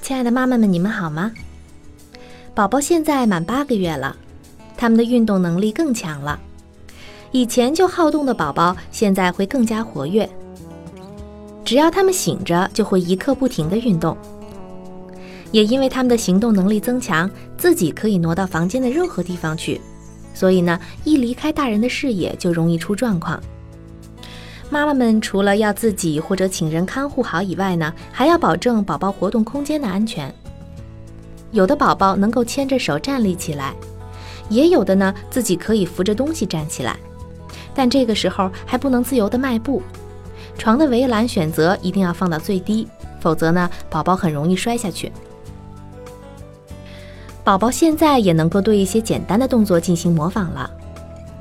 [0.00, 1.32] 亲爱的妈妈们，你们好吗？
[2.54, 4.14] 宝宝现在满八个月了，
[4.76, 6.38] 他们的运动能力更强了。
[7.32, 10.28] 以前就好动的宝宝，现在会更加活跃。
[11.64, 14.16] 只要他们醒着，就会一刻不停的运动。
[15.54, 19.80] 也因为他们的行动能力增强，自己可以挪到房间的任何地方去，
[20.34, 23.40] 所以呢，一离开大人的视野，就容易出状况。
[24.68, 30.34] 妈妈们除了要自己或者请人看护好以外呢，还要保证宝宝活动空间的安全。
[31.52, 33.76] 有的宝宝能够牵着手站立起来，
[34.48, 36.96] 也有的呢自己可以扶着东西站起来，
[37.72, 39.80] 但这个时候还不能自由的迈步。
[40.58, 42.88] 床的围栏选择一定要放到最低，
[43.20, 45.12] 否则呢宝宝很容易摔下去。
[47.44, 50.68] 宝宝现在也能够对一些简单的动作进行模仿了。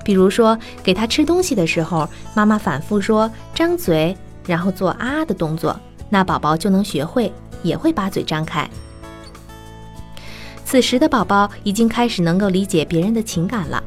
[0.03, 5.79] 比如说，给他吃东西的时候，妈妈反复说“张嘴”，然后做啊的动作，
[6.09, 8.69] 那宝宝就能学会，也会把嘴张开。
[10.65, 13.81] 此时的宝宝已经开始能够理解别人的情感了。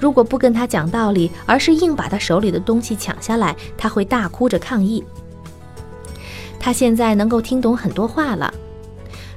[0.00, 5.04] 如果不跟他讲道理，而是硬把他手里的东西抢下来，他会大哭着抗议。
[6.58, 8.52] 他现在能够听懂很多话了。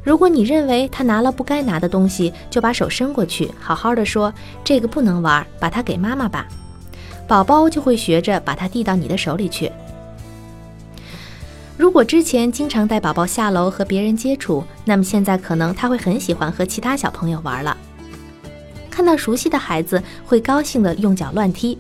[0.06, 4.32] 如果你认为他拿了不该拿的东西，就把手伸过去，好好的说
[4.64, 6.48] ：“这个不能玩，把它给妈妈吧。”
[7.28, 9.72] 宝宝就会学着把它递到你的手里去。
[11.76, 17.76] 如果之前经常带宝宝下楼和别人接触，那么现在可能他会很喜欢和其他小朋友玩了。
[18.92, 21.76] 看到熟悉的孩子，会高兴的用脚乱踢，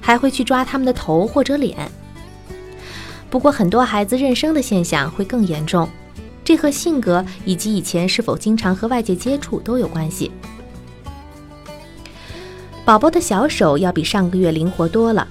[0.00, 1.90] 还会去抓他们的头或者脸。
[3.28, 5.88] 不过，很多孩子认生的现象会更严重。
[6.46, 10.30] 这和性格以及以前是否经常和外界接触都有关系。
[12.84, 15.26] 宝宝的小手要比上个月灵活多了，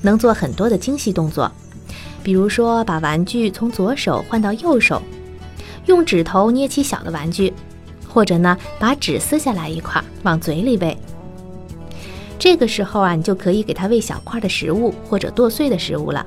[0.00, 1.52] 能做很多的精细动作，
[2.22, 5.02] 比如说把玩具从左手换到右手，
[5.84, 7.52] 用指头捏起小的玩具，
[8.08, 10.96] 或者呢把纸撕下来一块往嘴里喂。
[12.38, 16.26] 这个时候啊，你就可以给他喂小块的食物或者剁碎的食物了。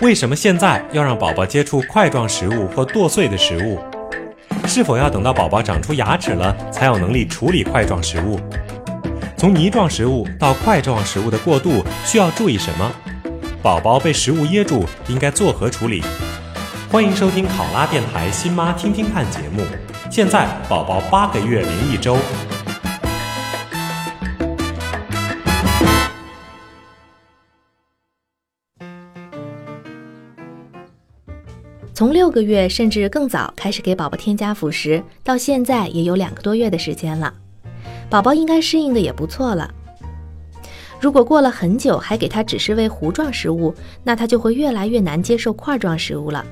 [0.00, 3.80] 为什么现在要让宝宝接触块状食物或剁碎的食物？
[4.64, 8.38] 是否要等到宝宝长出牙齿了，才有能力处理块状食物？
[9.36, 12.92] 从泥状食物到块状食物的过渡需要注意什么？
[13.60, 16.00] 宝宝被食物噎住应该作何处理？
[16.92, 19.64] 欢迎收听考拉电台新妈听听看节目。
[20.08, 22.16] 现在宝宝八个月零一周。
[31.98, 37.34] 从六个月甚至更早开始给宝宝添加辅食，到现在也有两个多月的时间了，
[38.08, 39.68] 宝宝应该适应的也不错了。
[41.00, 46.46] 如果过了很久还给他只是喂糊状食物，那他就会越来越难接受块状食物了。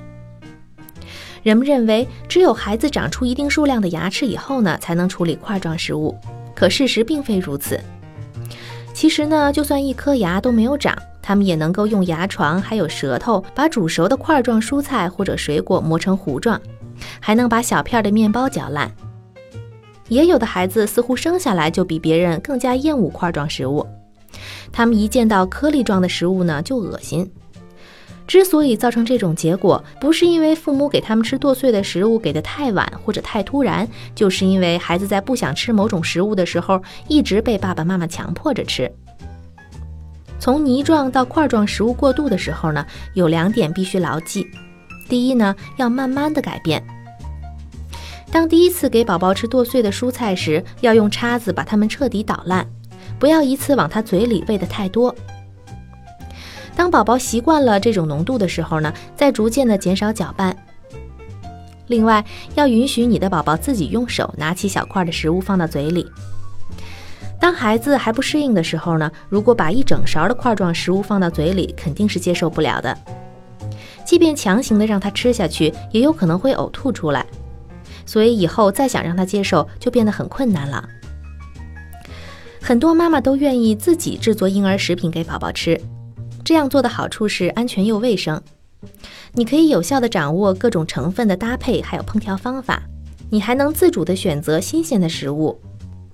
[1.44, 6.12] 人们认为只有孩子长出一定数量的牙齿以后呢，才能处理块状食物，
[6.56, 7.80] 可事实并非如此。
[8.92, 10.98] 其实呢，就算一颗牙都没有长。
[11.26, 16.60] 他们也能够用牙床还有舌头把煮熟的块状蔬菜或者水果磨成糊状，
[17.18, 18.88] 还能把小片的面包嚼烂。
[20.08, 23.84] 也有的孩子似乎生下来就比别人更加厌恶块状食物，
[24.70, 27.28] 他们一见到颗粒状的食物呢就恶心。
[28.28, 38.88] 之所以造成这种结果，不是因为父母给他们吃剁碎的食物给的太晚或者太突然，就是因为孩子在不想吃某种食物的时候，一直被爸爸妈妈强迫着吃。
[40.38, 42.84] 从泥状到块状食物过渡的时候呢，
[43.14, 44.46] 有两点必须牢记。
[45.08, 46.82] 第一呢，要慢慢的改变。
[48.30, 52.66] 当第一次给宝宝吃剁碎的蔬菜时，要用叉子把它们彻底捣烂，
[53.18, 55.14] 不要一次往他嘴里喂的太多。
[56.74, 60.54] 当宝宝习惯了这种浓度的时候呢，再逐渐的减少搅拌。
[61.86, 62.22] 另外，
[62.56, 66.04] 要允许你的宝宝自己用手拿起小块的食物放到嘴里。
[67.38, 72.96] 当孩子还不适应的时候呢，如果把一整勺的块状食物放到嘴里，肯定是接受不了的。
[74.04, 77.26] 即便强行的让他吃下去，也有可能会呕吐出来。
[78.04, 80.88] 所以以后再想让他接受，就变得很困难了。
[82.60, 85.80] 很多妈妈都愿意自己制作婴儿食品给宝宝吃，
[86.44, 88.40] 这样做的好处是安全又卫生。
[89.32, 92.82] 你可以有效地掌握各种成分的搭配，还有烹调方法。
[93.28, 95.60] 你还能自主地选择新鲜的食物，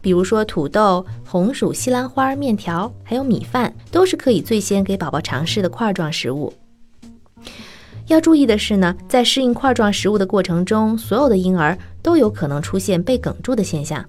[0.02, 6.52] 比如说土豆、红薯、西兰花、面条，还有米饭，都是可以最先给宝宝尝试的块状食物。
[8.08, 14.04] 要注意的是呢，在适应块状食物的过程中，所有的婴儿都有可能出现被哽住的现象。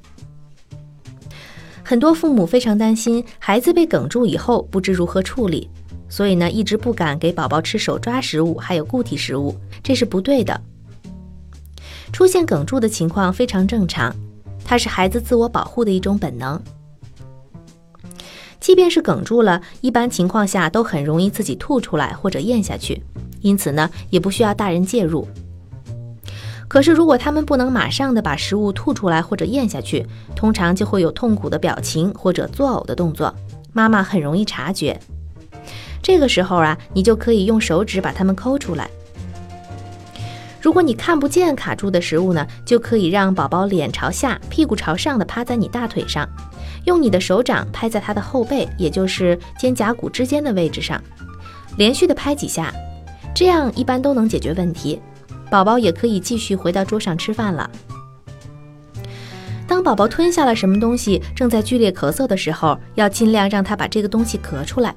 [1.84, 5.70] 很多父母非常担心孩子被哽住以后不知如何处理，
[6.10, 10.60] 所以呢，一直不敢给宝宝吃手抓食物，还有固体食物，这是不对的。
[12.12, 14.16] 出现哽住的情况非常正常，
[14.66, 16.62] 它是孩子自我保护的一种本能。
[18.60, 23.04] 即便是哽住了，一般情况下都很容易自己吐出来或者咽下去。
[23.42, 25.28] 因此呢，也不需要大人介入。
[26.70, 33.36] 可是，如果他们不能马上的把食物吐出来或者咽下去，通常就会有痛苦的表情或者作呕的动作，
[33.74, 34.98] 妈妈很容易察觉。
[36.02, 38.90] 这个时候啊，你就可以用手指把它们抠出来。
[40.64, 46.26] 如果你看不见卡住的食物呢，就可以让宝宝脸朝下、屁股朝上的趴在你大腿上，
[46.86, 51.04] 用你的手掌拍在他的后背，也就是肩胛骨之间的位置上，
[51.76, 52.74] 连续的拍几下。
[53.36, 55.02] 这样一般都能解决问题，
[55.52, 57.70] 宝宝也可以继续回到桌上吃饭了。
[59.68, 64.96] 当宝宝吞下了什么东西，正在剧烈咳嗽的时候，要尽量让他把这个东西咳出来。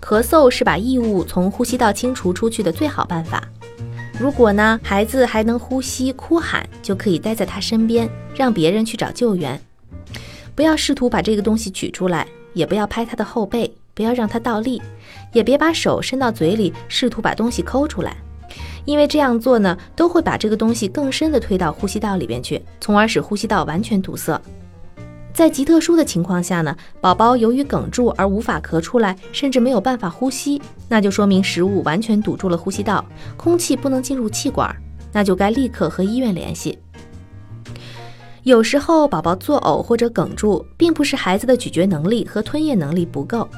[0.00, 3.40] 咳嗽是把异物从呼吸道清除出去的最好办法。
[4.20, 8.06] 如果呢，孩子还能呼吸、哭喊，就可以待在他身边，
[8.36, 9.58] 让别人去找救援。
[10.54, 13.74] 不要试图把这个东西取出来，也不要拍他的后背。
[13.94, 14.80] 不要让他倒立，
[15.32, 18.16] 也别把手伸到嘴里试图把东西抠出来，
[18.84, 24.40] 因为这样做呢，都会把这个东西更深的推到呼吸道里边去，从而使呼吸道完全堵塞。
[25.40, 33.02] 在极特殊的情况下呢，宝宝由于哽住而无法咳出来，甚至没有办法呼吸，那就说明食物完全堵住了呼吸道，
[33.38, 34.76] 空气不能进入气管，
[35.10, 36.78] 那就该立刻和医院联系。
[38.42, 43.48] 有时候宝宝作呕或者哽住，并不是孩子的咀嚼能力和吞咽能力不够。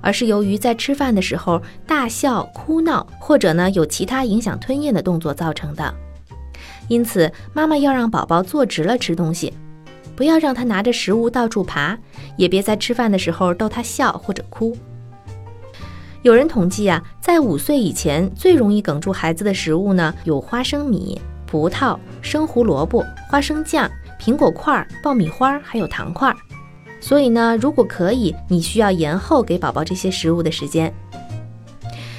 [0.00, 5.94] 而是由于在吃饭的时候大笑、哭闹，或者呢有其他影响吞咽的动作造成的。
[6.88, 9.54] 因此，妈妈要让宝宝坐直了吃东西，
[10.14, 11.98] 不要让他拿着食物到处爬，
[12.36, 14.76] 也别在吃饭的时候逗他笑或者哭。
[16.22, 26.32] 有人统计啊，在五岁以前最容易哽住孩子的食物呢，有花生米、葡萄、生胡萝卜、花生酱、苹果块、爆米花，还有糖块。
[27.00, 30.94] 所以呢，如果可以，你需要延后给宝宝这些食物的时间。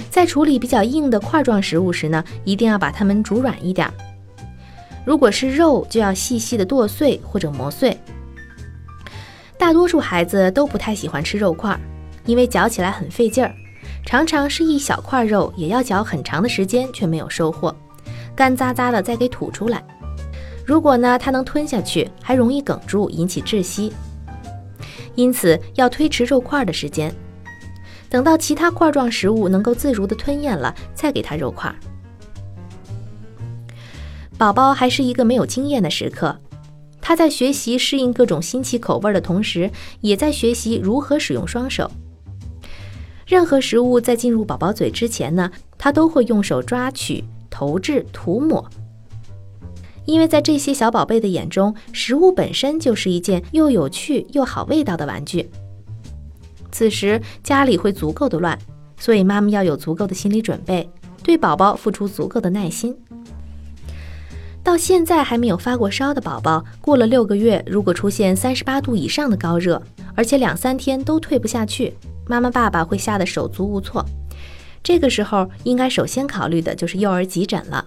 [0.09, 3.89] 在处理比较硬的块状食物时呢，一定要把它们煮软一点。
[5.05, 7.97] 如果是肉，就要细细的剁碎或者磨碎。
[9.57, 11.77] 大多数孩子都不太喜欢吃肉块，
[12.25, 13.53] 因为嚼起来很费劲儿，
[14.05, 17.75] 常常是一小块肉也要嚼很长的时间，却没有收获，
[18.35, 19.83] 干渣渣的再给吐出来。
[20.65, 23.91] 如果呢，他能吞下去，还容易哽住，引起窒息。
[25.15, 27.13] 因此，要推迟肉块的时间，
[28.09, 31.73] 等到其他块状食物能够自如地吞咽了，再给他肉块。
[34.43, 36.37] 宝宝还是一个没有经验的时刻，
[36.99, 39.71] 他在学习适应各种新奇口味的同时，
[40.01, 41.89] 也在学习如何使用双手。
[43.25, 48.69] 任何食物在进入宝宝嘴之前呢，他都会用手抓取、投掷、涂抹。
[50.03, 55.49] 因为在这些小宝贝的眼中，食物本身就是一件又有趣又好味道的玩具。
[56.69, 58.59] 此时家里会足够的乱，
[58.99, 60.89] 所以妈妈要有足够的心理准备，
[61.23, 62.93] 对宝宝付出足够的耐心。
[64.63, 69.81] 到现在还没有发过烧的宝宝，过了六个月，如果出现三十八度以上的高热，
[70.15, 71.93] 而且两三天都退不下去，
[72.25, 74.05] 妈妈爸爸会吓得手足无措。
[74.81, 77.85] 这个时候应该首先考虑的就是幼儿急诊了。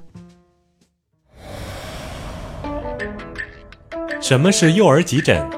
[4.20, 5.48] 什么是幼儿急诊？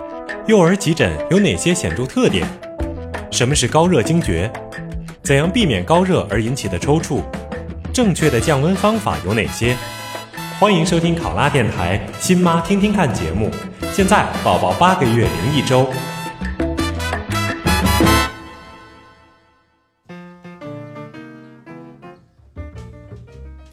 [0.46, 2.46] 幼儿急诊有哪些显著特点？
[3.30, 4.50] 什么是高热惊厥？
[5.22, 7.22] 怎样避免高热而引起的抽搐？
[7.92, 9.76] 正确的降温方法有哪些？
[10.60, 13.48] 欢迎收听考拉电台《新妈听听看》节目。
[13.92, 15.86] 现在宝宝八个月零一周。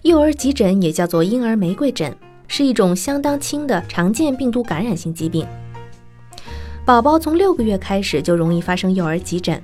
[0.04, 2.16] 幼儿急诊也叫做婴儿玫瑰疹。
[2.48, 5.44] 是一种相当轻的常见病毒感染性疾病。
[6.86, 9.60] 宝宝从六个月开始就容易发生幼儿急疹。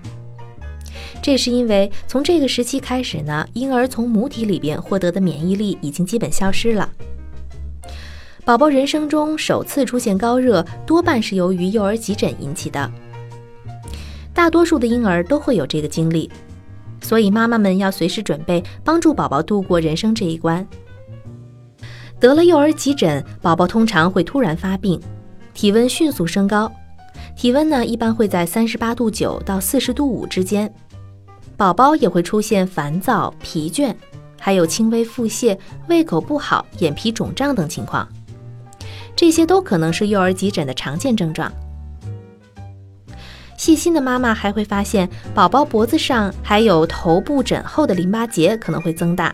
[1.21, 6.89] 这是因为从这个时期开始呢，婴儿从母体里边获得的免疫力已经基本消失了。
[8.43, 12.91] 宝宝人生中首次出现高热，多半是由于幼儿急诊引起的。
[14.33, 16.27] 大多数的婴儿都会有这个经历，
[17.01, 20.67] 所以妈妈们要随时准备帮助宝宝度过人生这一关。
[22.19, 24.99] 得了幼儿急诊，宝宝通常会突然发病，
[25.53, 26.71] 体温迅速升高，
[27.35, 30.73] 体温呢一般会在三十八度九到四十度五之间。
[31.61, 33.93] 宝宝也会出现烦躁、疲倦，
[34.39, 35.55] 还有轻微腹泻、
[35.87, 38.07] 胃口不好、眼皮肿胀等情况，
[39.15, 41.53] 这些都可能是幼儿急诊的常见症状。
[43.57, 49.31] 细心的妈妈还会发现，宝宝脖子上还有头部枕后的淋巴结可能会增大。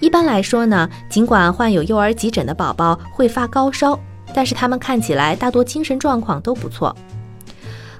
[0.00, 3.96] 一般来说呢，尽管患有幼儿急诊的宝宝会发高烧，
[4.34, 6.92] 但是他们看起来大多精神状况都不错。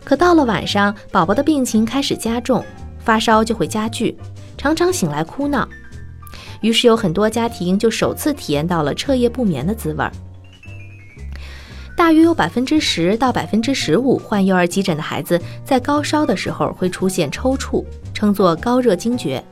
[0.03, 2.65] 可到了晚上，宝宝的病情开始加重。
[3.05, 4.17] 发烧就会加剧，
[4.57, 5.69] 常常醒来哭闹，
[6.61, 10.13] 于是有很多家庭就首次体验到了彻夜不眠的滋味儿。
[11.97, 19.43] 大约有百分之十到百分之十五患幼儿急诊的孩子在高烧的时候会出现抽搐，称作高热惊厥。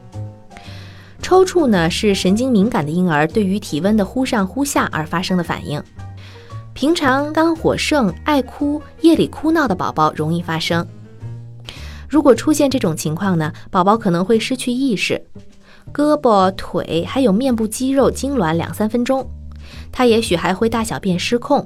[1.23, 5.81] 抽搐呢是神经敏感的婴儿对于体温的忽上忽下而发生的反应，
[6.73, 10.85] 平常肝火盛、爱哭、夜里哭闹的宝宝容易发生。
[12.11, 15.23] 如果出现这种情况呢，宝宝可能会失去意识，
[15.95, 19.25] 胳膊、腿还有面部肌肉痉挛两三分钟，
[19.93, 21.65] 他也许还会大小便失控。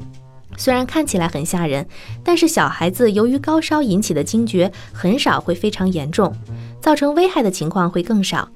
[0.59, 1.87] 虽然看起来很吓人，
[2.23, 6.31] 但是小孩子由于高烧引起的惊厥很少会非常严重，
[6.79, 8.47] 造成危害的情况会更少。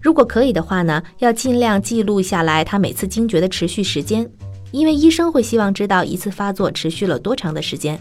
[0.00, 4.28] 如果可以的话呢，要尽量记录下来他每次惊厥的持续时间，
[4.72, 7.96] 因为医生会希望知道一次发作持续了多长的时间。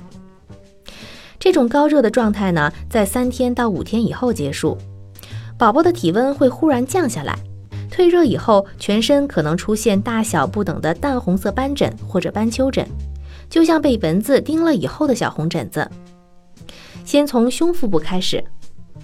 [1.41, 4.77] 这种高热的状态呢，在三天到五天以后结束，
[5.57, 7.35] 宝宝的体温会忽然降下来，
[7.89, 12.87] 退热以后，全身可能出现大小不等的淡红色斑疹或者斑丘疹，
[13.49, 15.89] 就像被蚊子叮了以后的小红疹子。
[17.03, 18.43] 先从胸腹部开始，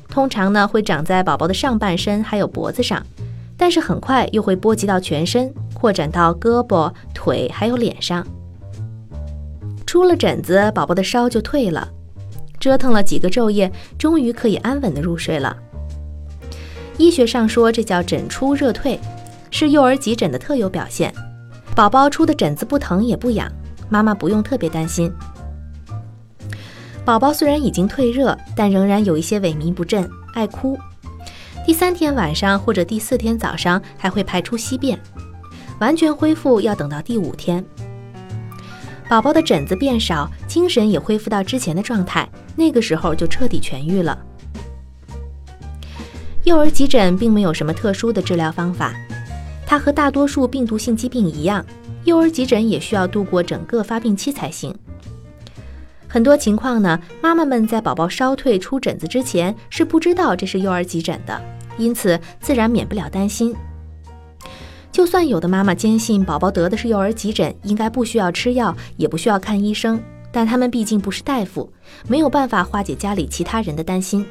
[0.08, 3.04] 通常呢会长在宝宝的上半身还有脖子上，
[3.58, 8.24] 但是很快又会波及到全身，扩展到胳膊、腿还有脸上。
[9.88, 11.94] 出了疹子，宝宝的烧就退了。
[12.60, 15.56] 折腾了几个昼夜，终于可以安稳的入睡了。
[16.98, 19.00] 医学上说，这叫疹出热退，
[19.52, 21.14] 是幼儿急诊的特有表现。
[21.76, 23.52] 宝宝出的疹子不疼也不痒，
[23.88, 25.12] 妈妈不用特别担心。
[27.06, 30.78] 宝宝虽然已经退热，但仍然有一些萎靡不振，爱哭。
[31.66, 35.00] 第三天晚上或者第四天早上还会排出稀便，
[35.80, 37.64] 完全恢复要等到第五天。
[39.10, 44.18] 宝宝的疹子变少，精神也恢复到之前的状态，那个时候就彻底痊愈了。
[46.44, 48.94] 幼儿急诊并没有什么特殊的治疗方法，
[49.66, 51.66] 它和大多数病毒性疾病一样，
[52.04, 54.76] 幼儿急诊也需要度过整个发病期才行。
[56.10, 61.42] 很多情况呢，妈妈们在宝宝烧退出疹子之前是不知道这是幼儿急诊的，
[61.78, 63.56] 因此自然免不了担心。
[64.98, 70.02] 就算有的妈妈坚信宝宝得的是幼儿急诊，应该不需要吃药，也不需要看医生，
[70.32, 71.72] 但他们毕竟不是大夫，
[72.08, 74.26] 没有办法化解家里其他人的担心。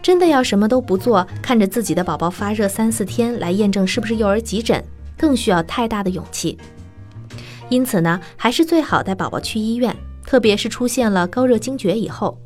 [0.00, 4.80] 真的要什么都不做，看着自己的宝宝发热三四天来验证是不是幼儿急诊，
[5.18, 6.56] 更需要太大的勇气。
[7.68, 9.92] 因此呢，还是最好带宝宝去医院，
[10.24, 12.38] 特别是出现了高热惊厥以后，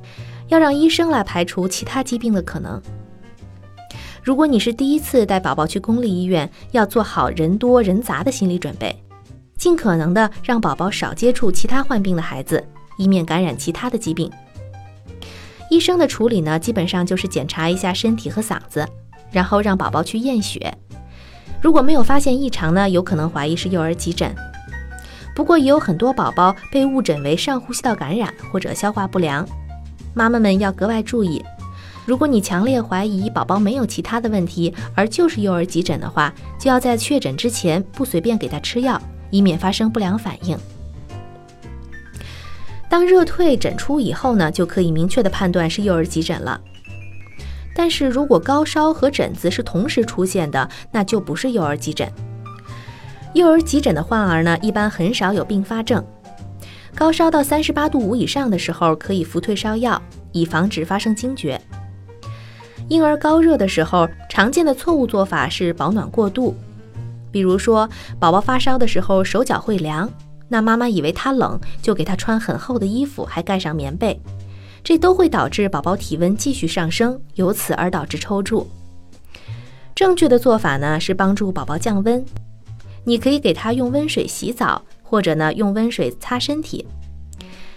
[0.49, 2.81] 要让医生来排除其他疾病的可能。
[4.23, 8.95] 如果你是第一次带宝宝去公立医院，要做好人多人杂的心理准备，
[9.57, 12.63] 尽可能的让宝宝少接触其他患病的孩子，
[12.99, 14.31] 以免感染其他的疾病。
[15.71, 18.87] 医生的处理呢，基本上就是检查一下身体和嗓子，
[19.31, 20.77] 然后让宝宝去验血。
[21.63, 24.35] 如果没有发现异常呢，有可能怀疑是幼儿急诊。
[25.35, 29.49] 不过也有很多宝宝被误诊为上呼吸道感染或者消化不良，
[30.13, 31.43] 妈妈们要格外注意。
[32.07, 40.59] 如果你强烈怀疑宝宝没有其他的问题，而就是幼儿急诊的话，就要在确诊之前不随便给他吃药，以免发生不良反应。
[42.89, 46.61] 当热退疹出以后呢，就可以明确的判断是幼儿急诊了。
[47.73, 52.11] 但是如果高烧和疹子是同时出现的，那就不是幼儿急诊。
[53.35, 56.05] 幼儿急诊的患儿呢，一般很少有并发症。
[56.97, 60.03] 高烧到三十八度五以上的时候，可以服退烧药，
[60.33, 61.61] 以防止发生惊厥。
[62.91, 66.57] 婴儿高热的时候，常见的错误做法是保暖过度。
[67.31, 70.11] 比如说，宝宝发烧的时候手脚会凉，
[70.49, 74.21] 那妈妈以为他冷，就给他穿很厚的衣服，还盖上棉被。
[74.83, 78.67] 这都会导致宝宝体温继续上升，由此而导致抽搐。
[79.95, 82.25] 正确的做法呢是帮助宝宝降温，
[83.05, 86.85] 你可以给他用温水洗澡，或者呢用温水擦身体。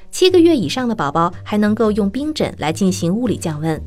[0.10, 3.80] 七个月以上的宝宝还能够用冰枕来进行物理降温。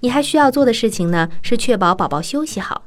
[0.00, 2.82] 你还需要做的事情呢是确保宝宝休息好。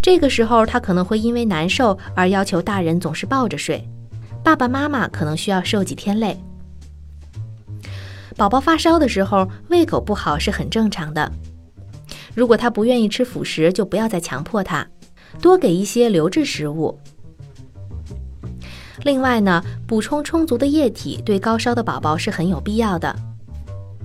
[0.00, 3.86] 这个时候他可能会因为难受而要求大人总是抱着睡，
[4.42, 6.38] 爸爸妈妈可能需要受几天累。
[8.36, 11.30] 宝宝发烧的时候胃口不好是很正常的。
[12.34, 14.86] 如果他不愿意吃辅食，就不要再强迫他，
[15.42, 16.96] 多给一些流质食物。
[19.02, 23.14] 另外呢，补充充足的液体对高烧的宝宝是很有必要的。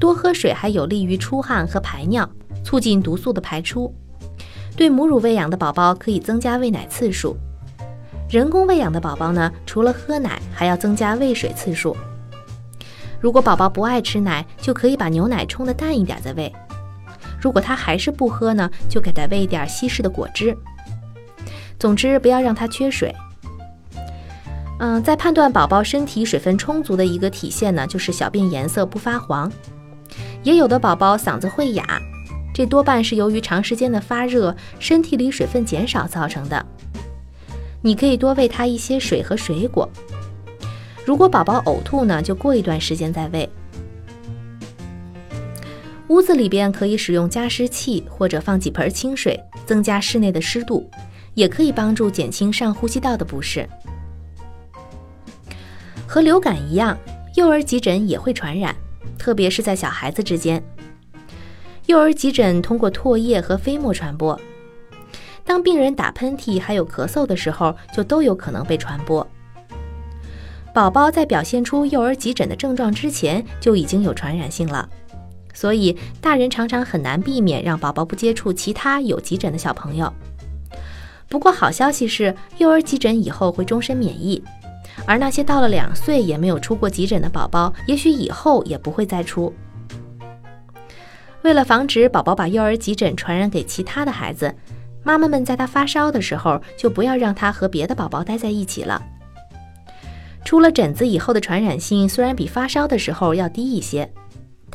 [0.03, 2.29] 多喝水还有利于出汗和排尿，
[2.61, 3.89] 促进毒素的排出。
[4.75, 7.37] 对母乳喂养的宝宝可以增加喂奶次数。
[8.29, 11.95] 人工喂养的宝宝呢，除了喝奶，还要增加喂水次数。
[13.21, 16.53] 如果宝宝不爱吃奶，就可以把牛奶冲得淡一点再喂。
[17.39, 20.53] 如果他还是不喝呢，就给他喂一点稀释的果汁。
[21.79, 23.15] 总之，不要让他缺水。
[24.79, 29.49] 嗯，在判断宝宝身体水分充足的一个体现呢，就是小便颜色不发黄。
[30.43, 32.01] 也有的宝宝嗓子会哑，
[32.53, 36.65] 这多半是由于长时间的发热，身体里水分减少造成的。
[37.81, 39.89] 你可以多喂他一些水和水果。
[41.05, 43.49] 如果宝宝呕吐呢，就过一段时间再喂。
[46.09, 50.89] 屋子里边可以使用加湿器，或者放几盆清水，增加室内的湿度，
[51.33, 53.67] 也可以帮助减轻上呼吸道的不适。
[56.05, 56.97] 和流感一样，
[57.35, 58.75] 幼儿急诊也会传染，
[59.17, 60.63] 特别是在小孩子之间。
[61.87, 64.39] 幼儿急诊通过唾液和飞沫传播，
[65.43, 69.25] 当病人打喷嚏还有咳嗽的时候，就都有可能被传播。
[70.73, 74.89] 宝宝在表现出幼儿急诊的症状之前，就已经有传染性了。
[75.53, 80.11] 所以，大人常常很难避免让宝宝不接触其他有急诊的小朋友。
[81.29, 84.43] 不过，好消息是，幼儿急诊以后会终身免疫，
[85.05, 89.53] 而那些到了两岁也没有出过急诊的宝宝，也许以后也不会再出。
[91.41, 94.53] 为了防止宝宝把幼儿急诊传染给其他的孩子，
[95.03, 99.01] 妈妈们在他发烧的时候就不要让他和别的宝宝待在一起了。
[100.45, 104.09] 出了疹子以后的传染性虽然比发烧的时候要低一些。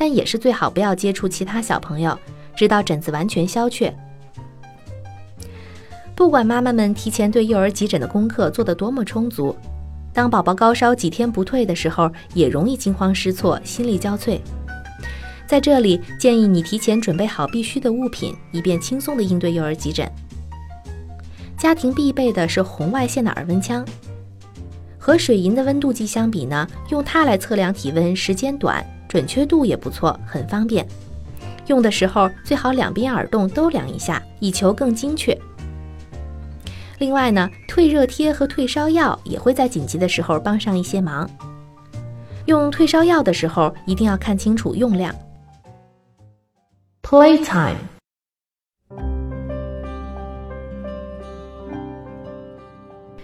[0.01, 2.17] 但也是最好不要接触其他小朋友，
[2.55, 3.93] 直到疹子完全消却。
[6.15, 9.53] 不管妈妈们提前对幼儿急诊的功课做得多么充足，
[10.13, 14.39] 当宝宝高烧几天不退的时候，也容易惊慌失措、心力交瘁。
[15.47, 20.09] 在这里，建议你提前准备好必需的物品，以便轻松地应对幼儿急诊。
[21.57, 23.83] 家庭必备的是红外线的耳温枪，
[24.97, 28.85] 和水银的温度计相比呢，用它来测量体温时间短。
[29.07, 30.87] 准确度也不错，很方便。
[31.65, 35.35] 用的时候最好两边耳洞都量一下，以求更精确。
[36.99, 41.29] 另外呢，退热贴和退烧药也会在紧急的时候帮上一些忙。
[42.45, 45.13] 用退烧药的时候一定要看清楚用量。
[47.01, 47.75] Playtime。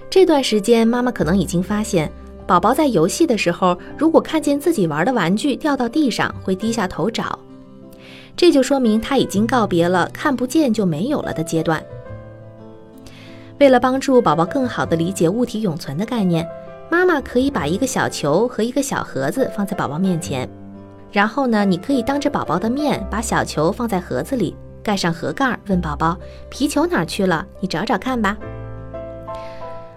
[0.09, 2.09] 这段时间，妈妈可能已经发现。
[2.47, 7.37] 宝宝在游戏的时候，如果看见自己玩的玩具掉到地上，会低下头找，
[8.37, 11.83] 这就说明他已经告别了看不见就没有了的阶段。
[13.59, 16.45] 为了帮助宝宝更好地理解物体永存的概念，
[16.89, 20.47] 妈妈可以把一个小球和一个小盒子放在宝宝面前，
[21.11, 26.17] 然后呢，你可以当着宝宝的面把小球放在盒子里，盖上盒盖，问宝宝
[26.49, 27.45] 皮球哪去了？
[27.61, 28.37] 你找找看吧。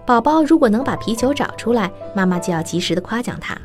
[0.05, 3.57] 宝宝如果能把皮球找出来，妈妈就要及时的夸奖他。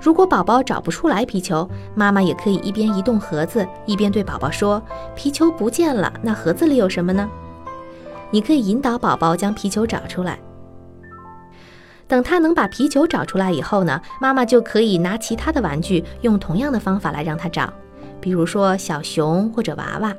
[0.00, 4.82] 如果宝宝找不出来皮球，妈妈也可以一边移动盒子，一边对宝宝说
[5.14, 7.30] ：“皮球不见了，那盒子里有什么呢？”
[8.34, 10.36] 你可以引导宝宝将皮球找出来。
[12.08, 17.72] 等他能把皮球找出来以后呢，妈妈就可以拿其他的玩具，用同样的方法来让他找，
[18.20, 20.12] 比如说小熊或者娃娃。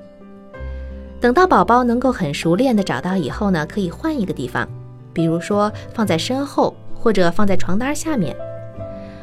[1.19, 4.65] 等到宝宝能够很熟练的找到以后呢，可以换一个地方。
[5.11, 8.33] 比如说放在身后，或者放在床单下面。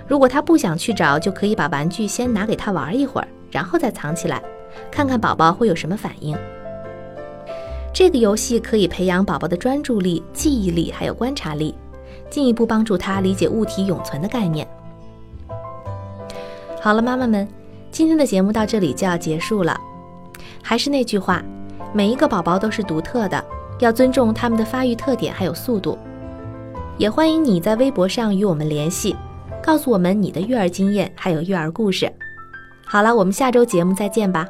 [0.07, 4.43] 如果他不想去找，就可以把玩具先拿给他玩一会儿，然后再藏起来，
[4.91, 6.37] 看看宝宝会有什么反应。
[7.93, 11.75] 这个游戏可以培养宝宝的专注力、记忆力还有观察力，
[12.31, 14.67] 进一步帮助他理解物体永存的概念。
[16.81, 17.47] 好了，妈妈们，
[17.91, 19.79] 今天的节目到这里就要结束了。
[20.63, 21.45] 还是那句话，
[21.93, 23.45] 每一个宝宝都是独特的。
[23.79, 25.99] 要尊重他们的发育特点还有速度，
[26.99, 29.17] 也欢迎你在微博上与我们联系。
[29.63, 32.11] 告诉我们你的育儿经验还有育儿故事。
[32.85, 34.47] 好了，我们下周节目再见吧。